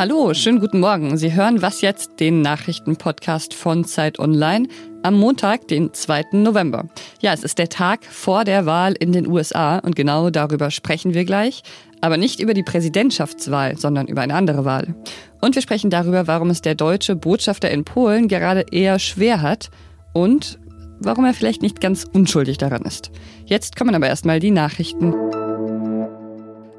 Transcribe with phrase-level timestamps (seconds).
[0.00, 1.18] Hallo, schönen guten Morgen.
[1.18, 4.66] Sie hören was jetzt, den Nachrichtenpodcast von Zeit Online
[5.02, 6.24] am Montag, den 2.
[6.32, 6.86] November.
[7.20, 11.12] Ja, es ist der Tag vor der Wahl in den USA und genau darüber sprechen
[11.12, 11.62] wir gleich.
[12.00, 14.94] Aber nicht über die Präsidentschaftswahl, sondern über eine andere Wahl.
[15.42, 19.68] Und wir sprechen darüber, warum es der deutsche Botschafter in Polen gerade eher schwer hat
[20.14, 20.58] und
[21.00, 23.10] warum er vielleicht nicht ganz unschuldig daran ist.
[23.46, 25.14] Jetzt kommen aber erstmal die Nachrichten.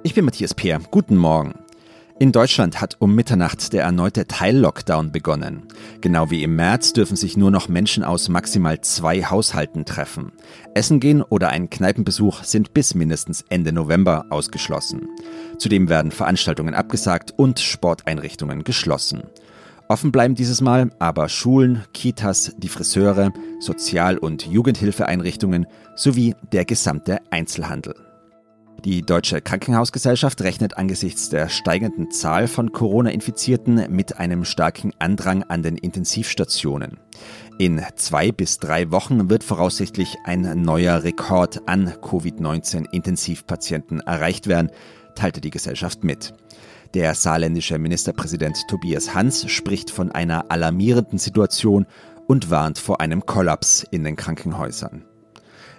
[0.03, 0.79] Ich bin Matthias Peer.
[0.89, 1.55] Guten Morgen.
[2.21, 5.63] In Deutschland hat um Mitternacht der erneute Teil-Lockdown begonnen.
[6.01, 10.31] Genau wie im März dürfen sich nur noch Menschen aus maximal zwei Haushalten treffen.
[10.75, 15.07] Essen gehen oder ein Kneipenbesuch sind bis mindestens Ende November ausgeschlossen.
[15.57, 19.23] Zudem werden Veranstaltungen abgesagt und Sporteinrichtungen geschlossen.
[19.91, 27.19] Offen bleiben dieses Mal aber Schulen, Kitas, die Friseure, Sozial- und Jugendhilfeeinrichtungen sowie der gesamte
[27.29, 27.95] Einzelhandel.
[28.85, 35.61] Die Deutsche Krankenhausgesellschaft rechnet angesichts der steigenden Zahl von Corona-Infizierten mit einem starken Andrang an
[35.61, 36.97] den Intensivstationen.
[37.59, 44.71] In zwei bis drei Wochen wird voraussichtlich ein neuer Rekord an Covid-19-Intensivpatienten erreicht werden,
[45.15, 46.33] teilte die Gesellschaft mit.
[46.93, 51.85] Der saarländische Ministerpräsident Tobias Hans spricht von einer alarmierenden Situation
[52.27, 55.05] und warnt vor einem Kollaps in den Krankenhäusern.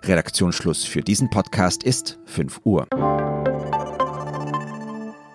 [0.02, 2.86] Redaktionsschluss für diesen Podcast ist 5 Uhr.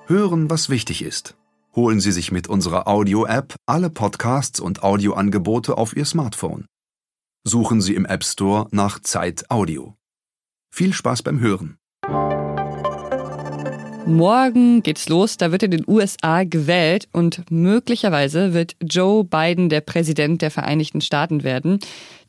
[0.07, 1.37] Hören, was wichtig ist.
[1.75, 6.65] Holen Sie sich mit unserer Audio-App alle Podcasts und Audioangebote auf Ihr Smartphone.
[7.43, 9.95] Suchen Sie im App Store nach Zeit Audio.
[10.71, 11.77] Viel Spaß beim Hören.
[14.07, 19.81] Morgen geht's los, da wird in den USA gewählt und möglicherweise wird Joe Biden der
[19.81, 21.79] Präsident der Vereinigten Staaten werden.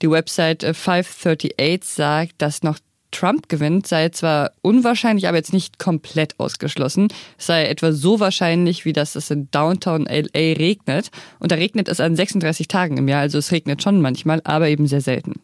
[0.02, 2.78] Die Website 538 sagt, dass noch
[3.10, 7.08] Trump gewinnt, sei zwar unwahrscheinlich, aber jetzt nicht komplett ausgeschlossen.
[7.38, 11.10] Es sei etwa so wahrscheinlich, wie dass es in Downtown LA regnet.
[11.38, 14.68] Und da regnet es an 36 Tagen im Jahr, also es regnet schon manchmal, aber
[14.68, 15.34] eben sehr selten.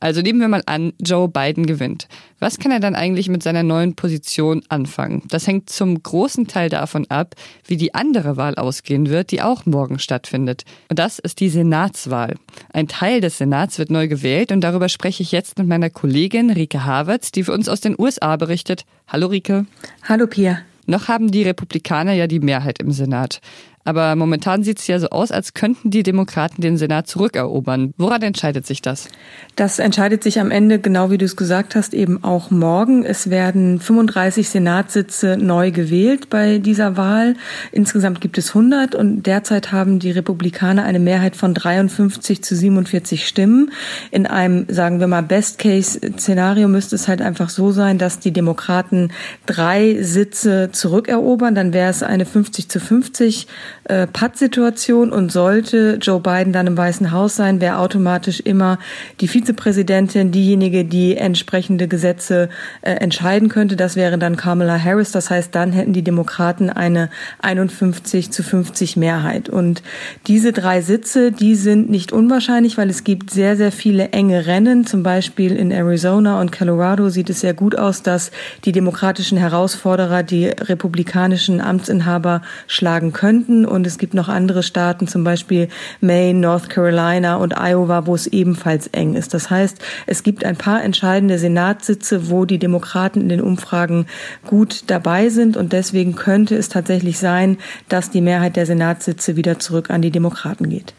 [0.00, 2.08] Also nehmen wir mal an, Joe Biden gewinnt.
[2.44, 5.22] Was kann er dann eigentlich mit seiner neuen Position anfangen?
[5.28, 9.64] Das hängt zum großen Teil davon ab, wie die andere Wahl ausgehen wird, die auch
[9.64, 10.66] morgen stattfindet.
[10.90, 12.34] Und das ist die Senatswahl.
[12.70, 16.50] Ein Teil des Senats wird neu gewählt und darüber spreche ich jetzt mit meiner Kollegin
[16.50, 18.84] Rike Havertz, die für uns aus den USA berichtet.
[19.08, 19.64] Hallo Rike.
[20.06, 20.58] Hallo Pia.
[20.84, 23.40] Noch haben die Republikaner ja die Mehrheit im Senat.
[23.84, 27.92] Aber momentan sieht es ja so aus, als könnten die Demokraten den Senat zurückerobern.
[27.98, 29.08] Woran entscheidet sich das?
[29.56, 33.04] Das entscheidet sich am Ende, genau wie du es gesagt hast, eben auch morgen.
[33.04, 37.34] Es werden 35 Senatssitze neu gewählt bei dieser Wahl.
[37.72, 43.28] Insgesamt gibt es 100 und derzeit haben die Republikaner eine Mehrheit von 53 zu 47
[43.28, 43.70] Stimmen.
[44.10, 49.12] In einem, sagen wir mal, Best-Case-Szenario müsste es halt einfach so sein, dass die Demokraten
[49.44, 51.54] drei Sitze zurückerobern.
[51.54, 53.46] Dann wäre es eine 50 zu 50
[53.84, 58.78] äh, Pattsituation und sollte Joe Biden dann im Weißen Haus sein, wäre automatisch immer
[59.20, 62.48] die Vizepräsidentin diejenige, die entsprechende Gesetze
[62.82, 63.76] äh, entscheiden könnte.
[63.76, 65.12] Das wäre dann Kamala Harris.
[65.12, 67.10] Das heißt, dann hätten die Demokraten eine
[67.42, 69.48] 51 zu 50 Mehrheit.
[69.48, 69.82] Und
[70.26, 74.86] diese drei Sitze, die sind nicht unwahrscheinlich, weil es gibt sehr, sehr viele enge Rennen.
[74.86, 78.30] Zum Beispiel in Arizona und Colorado sieht es sehr gut aus, dass
[78.64, 85.24] die demokratischen Herausforderer die republikanischen Amtsinhaber schlagen könnten und es gibt noch andere Staaten, zum
[85.24, 85.68] Beispiel
[86.00, 89.34] Maine, North Carolina und Iowa, wo es ebenfalls eng ist.
[89.34, 94.06] Das heißt, es gibt ein paar entscheidende Senatssitze, wo die Demokraten in den Umfragen
[94.46, 97.58] gut dabei sind und deswegen könnte es tatsächlich sein,
[97.88, 100.94] dass die Mehrheit der Senatssitze wieder zurück an die Demokraten geht.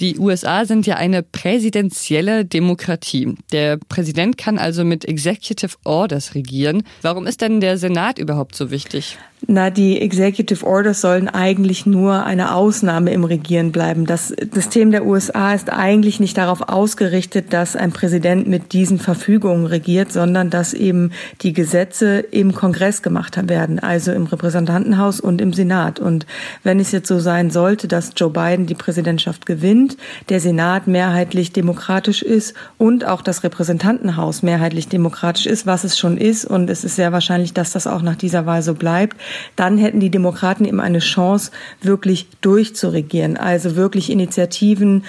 [0.00, 3.34] Die USA sind ja eine präsidentielle Demokratie.
[3.52, 6.84] Der Präsident kann also mit Executive Orders regieren.
[7.02, 9.18] Warum ist denn der Senat überhaupt so wichtig?
[9.46, 14.04] Na, die Executive Orders sollen eigentlich nur eine Ausnahme im Regieren bleiben.
[14.04, 19.64] Das System der USA ist eigentlich nicht darauf ausgerichtet, dass ein Präsident mit diesen Verfügungen
[19.64, 25.54] regiert, sondern dass eben die Gesetze im Kongress gemacht werden, also im Repräsentantenhaus und im
[25.54, 26.00] Senat.
[26.00, 26.26] Und
[26.62, 29.96] wenn es jetzt so sein sollte, dass Joe Biden die Präsidentschaft gewinnt,
[30.28, 36.18] der Senat mehrheitlich demokratisch ist und auch das Repräsentantenhaus mehrheitlich demokratisch ist, was es schon
[36.18, 39.16] ist, und es ist sehr wahrscheinlich, dass das auch nach dieser Wahl so bleibt,
[39.56, 41.50] dann hätten die Demokraten eben eine Chance,
[41.82, 45.04] wirklich durchzuregieren, also wirklich Initiativen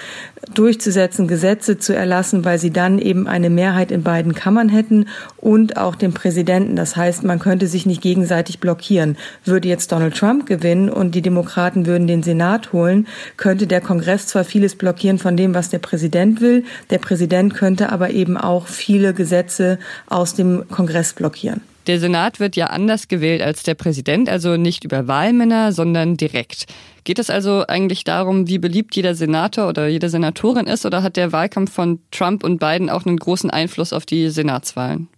[0.54, 5.76] durchzusetzen, Gesetze zu erlassen, weil sie dann eben eine Mehrheit in beiden Kammern hätten und
[5.76, 6.76] auch den Präsidenten.
[6.76, 9.16] Das heißt, man könnte sich nicht gegenseitig blockieren.
[9.44, 14.26] Würde jetzt Donald Trump gewinnen und die Demokraten würden den Senat holen, könnte der Kongress
[14.26, 18.66] zwar vieles blockieren von dem, was der Präsident will, der Präsident könnte aber eben auch
[18.66, 19.78] viele Gesetze
[20.08, 21.60] aus dem Kongress blockieren.
[21.88, 26.66] Der Senat wird ja anders gewählt als der Präsident, also nicht über Wahlmänner, sondern direkt.
[27.04, 31.16] Geht es also eigentlich darum, wie beliebt jeder Senator oder jede Senatorin ist, oder hat
[31.16, 35.08] der Wahlkampf von Trump und Biden auch einen großen Einfluss auf die Senatswahlen?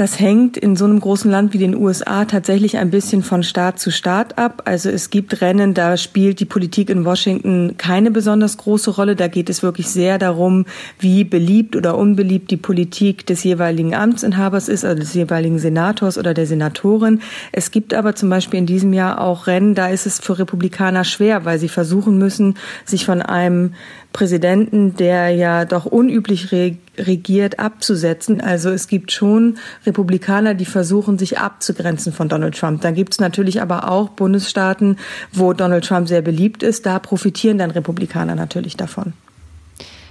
[0.00, 3.78] Das hängt in so einem großen Land wie den USA tatsächlich ein bisschen von Staat
[3.78, 4.62] zu Staat ab.
[4.64, 9.14] Also es gibt Rennen, da spielt die Politik in Washington keine besonders große Rolle.
[9.14, 10.64] Da geht es wirklich sehr darum,
[10.98, 16.32] wie beliebt oder unbeliebt die Politik des jeweiligen Amtsinhabers ist, also des jeweiligen Senators oder
[16.32, 17.20] der Senatorin.
[17.52, 21.04] Es gibt aber zum Beispiel in diesem Jahr auch Rennen, da ist es für Republikaner
[21.04, 22.54] schwer, weil sie versuchen müssen,
[22.86, 23.74] sich von einem
[24.14, 26.52] Präsidenten, der ja doch unüblich
[26.96, 28.40] regiert, abzusetzen.
[28.40, 32.82] Also es gibt schon Republikaner, die versuchen, sich abzugrenzen von Donald Trump.
[32.82, 34.96] Dann gibt es natürlich aber auch Bundesstaaten,
[35.32, 36.86] wo Donald Trump sehr beliebt ist.
[36.86, 39.12] Da profitieren dann Republikaner natürlich davon.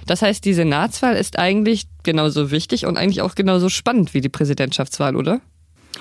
[0.06, 4.28] Das heißt, die Senatswahl ist eigentlich genauso wichtig und eigentlich auch genauso spannend wie die
[4.28, 5.40] Präsidentschaftswahl, oder?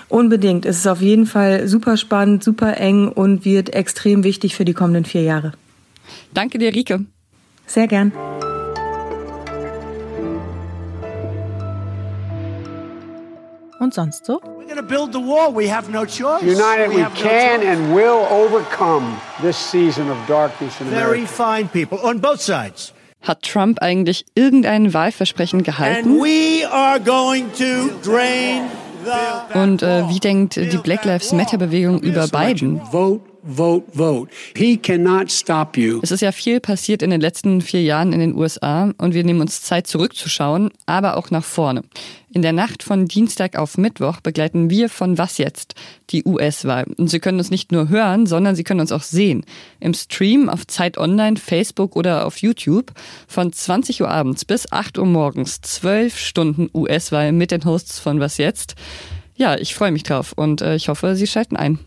[0.08, 0.66] Unbedingt.
[0.66, 4.74] Es ist auf jeden Fall super spannend, super eng und wird extrem wichtig für die
[4.74, 5.54] kommenden vier Jahre.
[6.34, 7.06] Danke dir, Rike.
[7.68, 8.12] Sehr gern.
[13.80, 14.42] Und sonst so?
[14.44, 15.56] We're going to build the wall.
[15.56, 16.44] We have no choice.
[16.44, 21.08] United, we, can and will overcome this season of darkness in America.
[21.08, 22.94] Very fine people on both sides.
[23.22, 26.12] Hat Trump eigentlich irgendein Wahlversprechen gehalten?
[26.12, 28.70] And we are going to drain
[29.54, 32.81] und äh, wie denkt die Black Lives Matter Bewegung über Biden?
[32.92, 34.31] Vote vote, vote.
[34.56, 36.00] He cannot stop you.
[36.01, 39.24] Es ist ja viel passiert in den letzten vier Jahren in den USA und wir
[39.24, 41.83] nehmen uns Zeit zurückzuschauen, aber auch nach vorne.
[42.31, 45.74] In der Nacht von Dienstag auf Mittwoch begleiten wir von Was jetzt
[46.12, 46.86] die US-Wahl.
[46.97, 49.44] Und Sie können uns nicht nur hören, sondern Sie können uns auch sehen.
[49.80, 52.92] Im Stream auf Zeit Online, Facebook oder auf YouTube
[53.27, 55.62] von 20 Uhr abends bis 8 Uhr morgens.
[55.62, 58.75] Zwölf Stunden US-Wahl mit den Hosts von Was jetzt.
[59.35, 61.80] Ja, ich freue mich drauf und äh, ich hoffe, Sie schalten ein.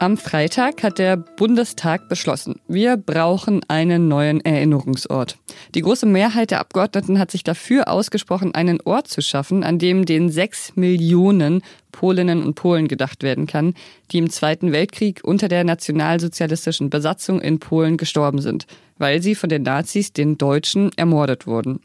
[0.00, 5.38] Am Freitag hat der Bundestag beschlossen, wir brauchen einen neuen Erinnerungsort.
[5.74, 10.04] Die große Mehrheit der Abgeordneten hat sich dafür ausgesprochen, einen Ort zu schaffen, an dem
[10.04, 13.74] den sechs Millionen Polinnen und Polen gedacht werden kann,
[14.12, 18.68] die im Zweiten Weltkrieg unter der nationalsozialistischen Besatzung in Polen gestorben sind,
[18.98, 21.80] weil sie von den Nazis, den Deutschen, ermordet wurden.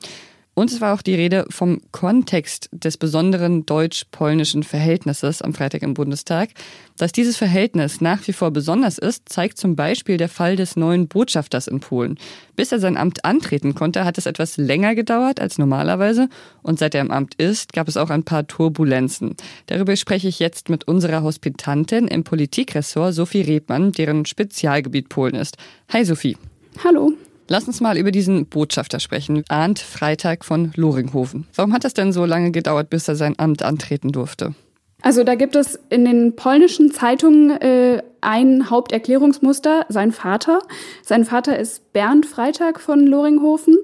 [0.55, 5.95] Und es war auch die Rede vom Kontext des besonderen deutsch-polnischen Verhältnisses am Freitag im
[5.95, 6.49] Bundestag.
[6.97, 11.07] Dass dieses Verhältnis nach wie vor besonders ist, zeigt zum Beispiel der Fall des neuen
[11.07, 12.19] Botschafters in Polen.
[12.55, 16.29] Bis er sein Amt antreten konnte, hat es etwas länger gedauert als normalerweise.
[16.61, 19.35] Und seit er im Amt ist, gab es auch ein paar Turbulenzen.
[19.65, 25.57] Darüber spreche ich jetzt mit unserer Hospitantin im Politikressort, Sophie Rebmann, deren Spezialgebiet Polen ist.
[25.91, 26.37] Hi Sophie.
[26.83, 27.13] Hallo.
[27.47, 31.47] Lass uns mal über diesen Botschafter sprechen, Arndt Freitag von Loringhofen.
[31.55, 34.55] Warum hat es denn so lange gedauert, bis er sein Amt antreten durfte?
[35.01, 40.59] Also da gibt es in den polnischen Zeitungen äh, ein Haupterklärungsmuster, sein Vater.
[41.01, 43.77] Sein Vater ist Bernd Freitag von Loringhofen,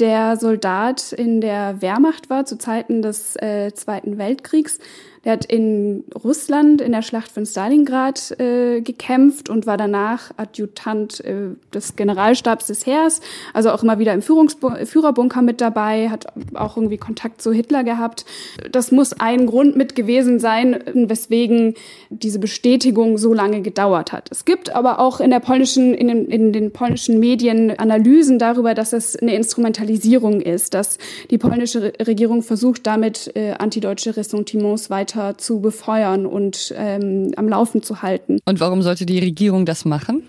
[0.00, 4.78] der Soldat in der Wehrmacht war zu Zeiten des äh, Zweiten Weltkriegs
[5.24, 11.22] der hat in Russland in der Schlacht von Stalingrad äh, gekämpft und war danach Adjutant
[11.24, 13.20] äh, des Generalstabs des Heers,
[13.52, 17.84] also auch immer wieder im Führungsbu Führerbunker mit dabei, hat auch irgendwie Kontakt zu Hitler
[17.84, 18.24] gehabt.
[18.72, 21.74] Das muss ein Grund mit gewesen sein, weswegen
[22.08, 24.28] diese Bestätigung so lange gedauert hat.
[24.30, 28.74] Es gibt aber auch in der polnischen, in den, in den polnischen Medien Analysen darüber,
[28.74, 30.96] dass es eine Instrumentalisierung ist, dass
[31.30, 37.48] die polnische Regierung versucht, damit äh, antideutsche Ressentiments weiter weiter zu befeuern und ähm, am
[37.48, 38.38] Laufen zu halten.
[38.44, 40.22] Und warum sollte die Regierung das machen?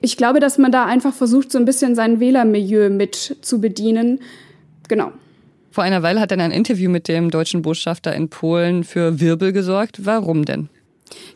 [0.00, 4.20] Ich glaube, dass man da einfach versucht, so ein bisschen sein Wählermilieu mit zu bedienen.
[4.88, 5.12] Genau.
[5.70, 9.20] Vor einer Weile hat er in einem Interview mit dem deutschen Botschafter in Polen für
[9.20, 10.04] Wirbel gesorgt.
[10.04, 10.68] Warum denn?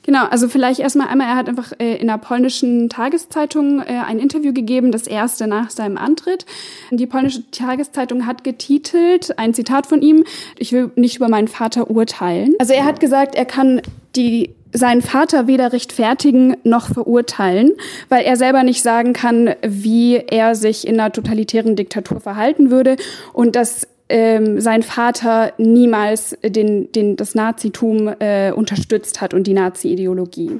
[0.04, 4.18] Genau, also vielleicht erstmal einmal, er hat einfach äh, in einer polnischen Tageszeitung äh, ein
[4.18, 6.44] Interview gegeben, das erste nach seinem Antritt.
[6.90, 10.24] Die polnische Tageszeitung hat getitelt, ein Zitat von ihm,
[10.58, 12.54] ich will nicht über meinen Vater urteilen.
[12.58, 13.80] Also er hat gesagt, er kann
[14.16, 17.72] die seinen Vater weder rechtfertigen noch verurteilen,
[18.08, 22.96] weil er selber nicht sagen kann, wie er sich in einer totalitären Diktatur verhalten würde
[23.34, 29.54] und dass ähm, sein Vater niemals den, den, das Nazitum äh, unterstützt hat und die
[29.54, 30.58] Nazi-Ideologie.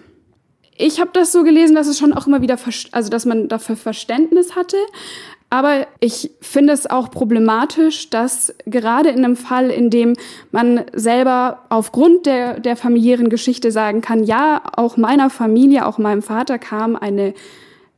[0.78, 2.56] Ich habe das so gelesen, dass es schon auch immer wieder,
[2.92, 4.78] also dass man dafür Verständnis hatte.
[5.50, 10.14] Aber ich finde es auch problematisch, dass gerade in einem Fall, in dem
[10.50, 16.22] man selber aufgrund der, der familiären Geschichte sagen kann, ja, auch meiner Familie, auch meinem
[16.22, 17.34] Vater kam eine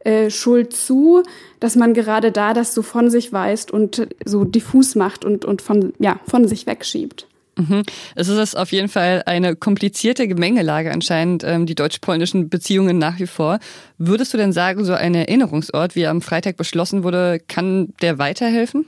[0.05, 1.23] äh, Schuld zu,
[1.61, 5.63] dass man gerade da das so von sich weist und so diffus macht und, und
[5.63, 7.27] von, ja, von sich wegschiebt.
[7.57, 7.83] Mhm.
[8.15, 13.27] Es ist auf jeden Fall eine komplizierte Gemengelage anscheinend, ähm, die deutsch-polnischen Beziehungen nach wie
[13.27, 13.59] vor.
[13.99, 18.87] Würdest du denn sagen, so ein Erinnerungsort, wie am Freitag beschlossen wurde, kann der weiterhelfen?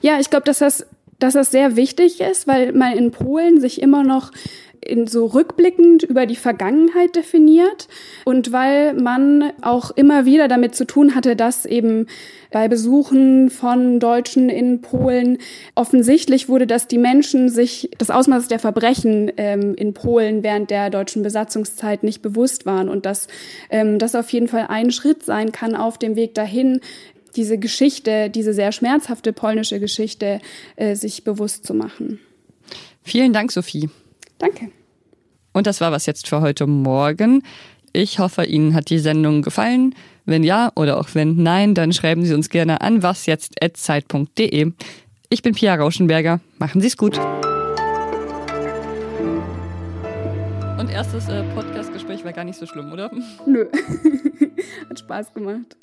[0.00, 0.86] Ja, ich glaube, dass das,
[1.18, 4.32] dass das sehr wichtig ist, weil man in Polen sich immer noch
[4.82, 7.88] in so rückblickend über die Vergangenheit definiert
[8.24, 12.06] und weil man auch immer wieder damit zu tun hatte, dass eben
[12.50, 15.38] bei Besuchen von Deutschen in Polen
[15.74, 20.90] offensichtlich wurde, dass die Menschen sich das Ausmaß der Verbrechen ähm, in Polen während der
[20.90, 23.28] deutschen Besatzungszeit nicht bewusst waren und dass
[23.70, 26.80] ähm, das auf jeden Fall ein Schritt sein kann auf dem Weg dahin,
[27.36, 30.40] diese Geschichte, diese sehr schmerzhafte polnische Geschichte,
[30.76, 32.18] äh, sich bewusst zu machen.
[33.02, 33.88] Vielen Dank, Sophie.
[34.40, 34.72] Danke.
[35.52, 37.42] Und das war was jetzt für heute Morgen.
[37.92, 39.94] Ich hoffe, Ihnen hat die Sendung gefallen.
[40.24, 44.72] Wenn ja oder auch wenn nein, dann schreiben Sie uns gerne an wasjetzt.zeit.de.
[45.28, 46.40] Ich bin Pia Rauschenberger.
[46.58, 47.18] Machen Sie es gut.
[50.78, 53.10] Und erstes äh, Podcastgespräch war gar nicht so schlimm, oder?
[53.46, 53.66] Nö.
[54.88, 55.76] hat Spaß gemacht.